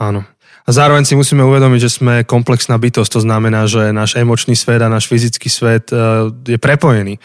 [0.00, 0.24] Áno.
[0.64, 4.80] A zároveň si musíme uvedomiť, že sme komplexná bytosť, to znamená, že náš emočný svet
[4.80, 7.20] a náš fyzický svet e, je prepojený.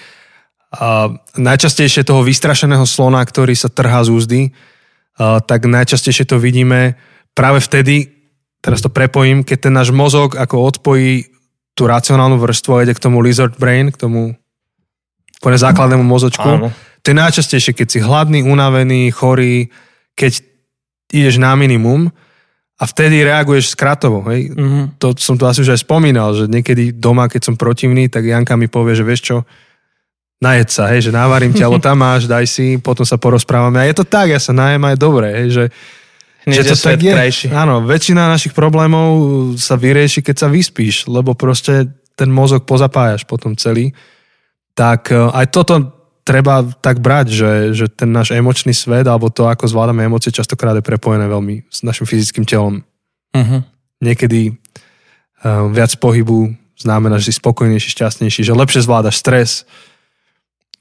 [0.75, 1.07] A
[1.39, 4.41] najčastejšie toho vystrašeného slona, ktorý sa trhá z úzdy,
[5.19, 6.99] tak najčastejšie to vidíme
[7.31, 8.11] práve vtedy,
[8.59, 11.31] teraz to prepojím, keď ten náš mozog ako odpojí
[11.75, 14.35] tú racionálnu vrstvu a ide k tomu lizard brain, k tomu
[15.39, 16.43] úplne základnému mozočku.
[16.43, 16.75] Áno.
[16.75, 19.71] To je najčastejšie, keď si hladný, unavený, chorý,
[20.19, 20.43] keď
[21.11, 22.11] ideš na minimum
[22.75, 24.23] a vtedy reaguješ skratovo.
[24.31, 24.51] Hej?
[24.51, 24.99] Mhm.
[24.99, 28.59] To som tu asi už aj spomínal, že niekedy doma, keď som protivný, tak Janka
[28.59, 29.37] mi povie, že vieš čo,
[30.43, 33.79] najed sa, hej, že navarím ťa, alebo tam máš, daj si, potom sa porozprávame.
[33.79, 35.65] A je to tak, ja sa najem a je dobré, hej, že,
[36.45, 37.13] Hneď že to tak je.
[37.15, 37.47] krajší.
[37.55, 39.17] Áno, väčšina našich problémov
[39.57, 43.95] sa vyrieši, keď sa vyspíš, lebo proste ten mozog pozapájaš potom celý.
[44.77, 45.73] Tak e, aj toto
[46.25, 50.73] treba tak brať, že, že ten náš emočný svet alebo to, ako zvládame emócie, častokrát
[50.75, 52.81] je prepojené veľmi s našim fyzickým telom.
[53.37, 53.63] Mhm.
[54.01, 59.63] Niekedy uh, viac pohybu znamená, že si spokojnejší, šťastnejší, že lepšie zvládaš stres,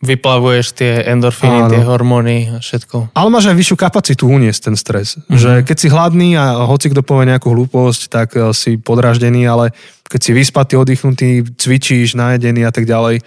[0.04, 1.70] Vyplavuješ tie endorfíny, Áno.
[1.72, 3.16] tie hormóny a všetko.
[3.16, 5.16] Ale máš aj vyššiu kapacitu uniesť ten stres.
[5.16, 5.38] Mm-hmm.
[5.40, 9.72] Že keď si hladný a hoci kto povie nejakú hlúposť, tak eh, si podráždený, ale
[10.04, 13.24] keď si vyspatý, oddychnutý, cvičíš, najedený a tak ďalej,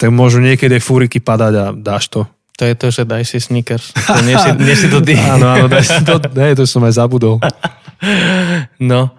[0.00, 2.24] tak môžu niekedy fúriky padať a dáš to.
[2.56, 3.92] To je to, že daj si sneakers.
[3.92, 5.12] To nie si, nie si to ty.
[5.36, 7.36] Áno, áno, daj si to, ne, to som aj zabudol.
[8.80, 9.12] No.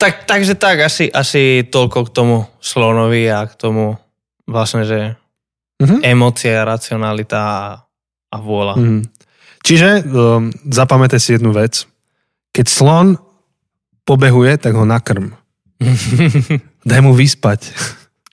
[0.00, 4.00] Tak, takže tak, asi, asi toľko k tomu slonovi a k tomu
[4.48, 5.00] vlastne, že
[5.78, 6.02] Mhm.
[6.02, 7.62] emócie, racionalita a,
[8.34, 8.74] a vôľa.
[8.74, 9.02] Mm.
[9.62, 11.86] Čiže um, zapamätaj si jednu vec.
[12.50, 13.14] Keď slon
[14.02, 15.38] pobehuje, tak ho nakrm.
[16.90, 17.70] Daj mu vyspať.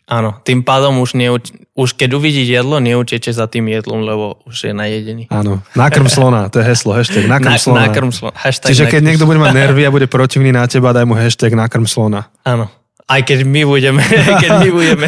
[0.06, 4.70] Áno, tým pádom už, neuč- už keď uvidí jedlo, neuteče za tým jedlom, lebo už
[4.70, 5.26] je najedený.
[5.34, 7.89] Áno, nakrm slona, to je heslo, hashtag nakrm Na, slona.
[7.89, 8.30] nakrm slon.
[8.38, 11.58] Hashtag Čiže keď niekto bude mať nervy a bude protivný na teba, daj mu hashtag
[11.58, 12.30] nakrm slona.
[12.46, 12.70] Áno.
[13.06, 14.02] Aj keď my budeme,
[14.41, 15.08] keď my budeme.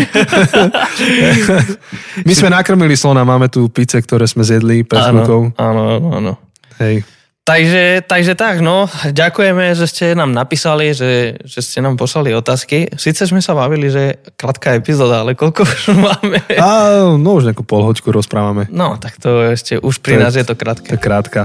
[2.26, 6.34] My sme nakrmili slona, máme tu pice, ktoré sme zjedli pred áno, áno, áno, áno.
[6.78, 7.06] Hej.
[7.48, 12.92] Takže, takže tak, no, ďakujeme, že ste nám napísali, že, že ste nám poslali otázky.
[13.00, 16.44] Sice sme sa bavili, že krátka epizóda, ale koľko už máme?
[16.60, 16.68] A
[17.16, 18.68] no už nejakú polhoďku rozprávame.
[18.68, 20.88] No, tak to ešte, už pri To je- nás je to To krátke.
[20.92, 21.42] je krátka.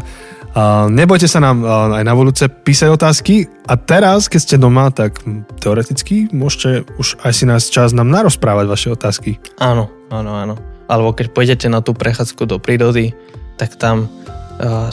[0.52, 4.90] A nebojte sa nám a, aj na budúce písať otázky a teraz, keď ste doma,
[4.90, 5.22] tak
[5.62, 9.38] teoreticky môžete už aj si nás čas nám narozprávať vaše otázky.
[9.56, 10.54] Áno, áno, áno.
[10.90, 13.14] Alebo keď pôjdete na tú prechádzku do prírody,
[13.56, 14.21] tak tam uh,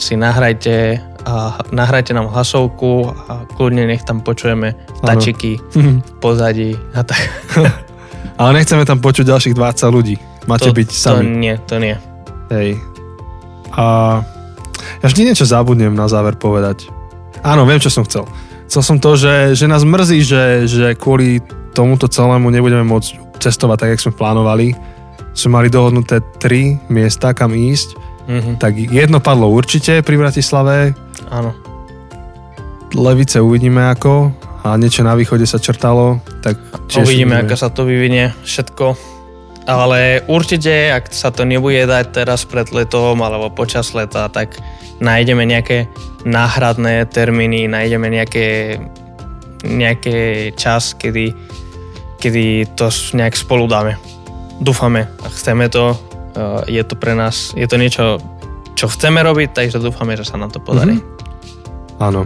[0.02, 7.06] si nahrajte, a nahrajte nám hlasovku a kľudne nech tam počujeme vtačiky v pozadí a
[7.06, 7.22] tak.
[8.40, 10.16] Ale nechceme tam počuť ďalších 20 ľudí.
[10.48, 11.28] Máte to, byť To sami.
[11.28, 11.94] nie, to nie.
[12.48, 12.80] Hej.
[13.76, 13.84] A
[15.04, 16.88] ja vždy niečo zabudnem na záver povedať.
[17.44, 18.24] Áno, viem, čo som chcel.
[18.66, 21.44] Chcel som to, že, že nás mrzí, že, že kvôli
[21.76, 24.72] tomuto celému nebudeme môcť cestovať tak, jak sme plánovali.
[25.36, 27.94] Sme mali dohodnuté tri miesta, kam ísť.
[28.30, 30.94] Mhm, Tak jedno padlo určite pri Bratislave,
[31.26, 31.50] áno.
[32.94, 34.30] Levice uvidíme ako
[34.62, 38.94] a niečo na východe sa črtalo, tak tiež Uvidíme, ako sa to vyvinie všetko.
[39.66, 44.58] Ale určite, ak sa to nebude dať teraz pred letom alebo počas leta, tak
[44.98, 45.86] nájdeme nejaké
[46.26, 48.78] náhradné termíny, nájdeme nejaké,
[49.62, 51.32] nejaké čas, kedy,
[52.18, 53.94] kedy to nejak spolu dáme.
[54.60, 56.09] Dúfame a chceme to.
[56.36, 58.18] Eh, Je to pre nás, je to niečo,
[58.74, 60.98] čo chceme robiť, takže dúfame, že sa nám to podarí.
[60.98, 61.04] Mhm.
[62.00, 62.24] Áno.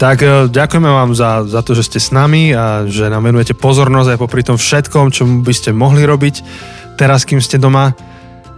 [0.00, 3.52] Tak e, ďakujeme vám za, za to, že ste s nami a že nám venujete
[3.52, 6.40] pozornosť aj popri tom všetkom, čo by ste mohli robiť
[6.96, 7.92] teraz, kým ste doma.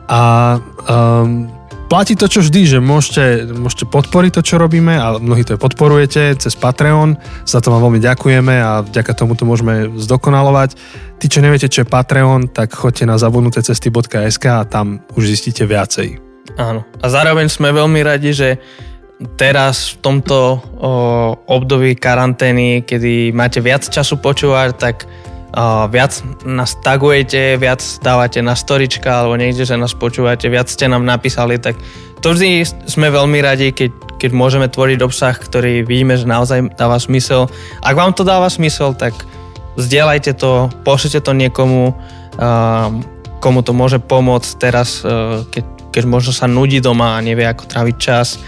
[0.06, 0.54] A
[0.86, 1.50] um,
[1.92, 6.40] platí to, čo vždy, že môžete, môžete podporiť to, čo robíme a mnohí to podporujete
[6.40, 7.20] cez Patreon.
[7.44, 10.72] Za to vám veľmi ďakujeme a vďaka tomu to môžeme zdokonalovať.
[11.20, 16.16] Tí, čo neviete, čo je Patreon, tak choďte na zabudnutecesty.sk a tam už zistíte viacej.
[16.56, 16.80] Áno.
[17.04, 18.56] A zároveň sme veľmi radi, že
[19.36, 20.92] teraz v tomto o,
[21.44, 25.04] období karantény, kedy máte viac času počúvať, tak
[25.92, 26.12] viac
[26.48, 31.60] nás tagujete, viac dávate na storička alebo niekde, že nás počúvate, viac ste nám napísali,
[31.60, 31.76] tak
[32.24, 36.96] to vždy sme veľmi radi, keď, keď môžeme tvoriť obsah, ktorý vidíme, že naozaj dáva
[36.96, 37.50] smysel.
[37.82, 39.12] Ak vám to dáva smysel, tak
[39.76, 41.92] zdieľajte to, pošlite to niekomu,
[43.42, 47.66] komu to môže pomôcť teraz, uh, keď, keď možno sa nudí doma a nevie, ako
[47.66, 48.38] tráviť čas.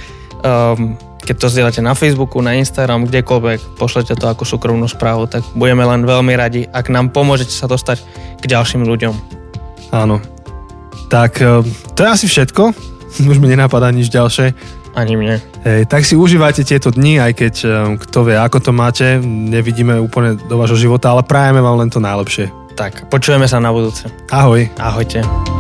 [1.25, 5.81] Keď to zdieľate na Facebooku, na Instagram, kdekoľvek, pošlete to ako súkromnú správu, tak budeme
[5.89, 8.05] len veľmi radi, ak nám pomôžete sa dostať
[8.41, 9.15] k ďalším ľuďom.
[9.97, 10.21] Áno.
[11.09, 11.65] Tak e,
[11.97, 12.63] to je asi všetko.
[13.31, 14.53] Už mi nenapadá nič ďalšie.
[14.95, 15.43] Ani mne.
[15.67, 17.69] Hej, tak si užívajte tieto dni, aj keď e,
[18.05, 19.19] kto vie, ako to máte.
[19.25, 22.53] Nevidíme úplne do vášho života, ale prajeme vám len to najlepšie.
[22.75, 24.11] Tak, počujeme sa na budúce.
[24.29, 24.67] Ahoj.
[24.77, 25.54] Ahojte.